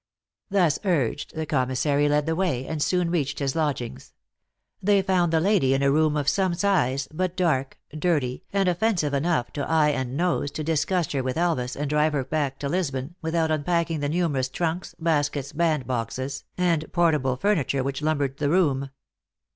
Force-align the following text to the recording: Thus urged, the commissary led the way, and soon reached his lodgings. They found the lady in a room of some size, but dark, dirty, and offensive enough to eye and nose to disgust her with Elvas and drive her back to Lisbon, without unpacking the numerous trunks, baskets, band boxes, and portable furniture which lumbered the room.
Thus 0.49 0.79
urged, 0.83 1.35
the 1.35 1.45
commissary 1.45 2.09
led 2.09 2.25
the 2.25 2.35
way, 2.35 2.65
and 2.65 2.81
soon 2.81 3.11
reached 3.11 3.37
his 3.37 3.55
lodgings. 3.55 4.13
They 4.81 5.03
found 5.03 5.31
the 5.31 5.39
lady 5.39 5.75
in 5.75 5.83
a 5.83 5.91
room 5.91 6.17
of 6.17 6.27
some 6.27 6.55
size, 6.55 7.07
but 7.13 7.35
dark, 7.37 7.77
dirty, 7.95 8.43
and 8.51 8.67
offensive 8.67 9.13
enough 9.13 9.53
to 9.53 9.69
eye 9.69 9.89
and 9.91 10.17
nose 10.17 10.49
to 10.53 10.63
disgust 10.63 11.11
her 11.11 11.21
with 11.21 11.37
Elvas 11.37 11.75
and 11.75 11.87
drive 11.87 12.13
her 12.13 12.25
back 12.25 12.57
to 12.61 12.67
Lisbon, 12.67 13.13
without 13.21 13.51
unpacking 13.51 13.99
the 13.99 14.09
numerous 14.09 14.49
trunks, 14.49 14.95
baskets, 14.97 15.51
band 15.53 15.85
boxes, 15.85 16.45
and 16.57 16.91
portable 16.91 17.35
furniture 17.35 17.83
which 17.83 18.01
lumbered 18.01 18.37
the 18.37 18.49
room. 18.49 18.89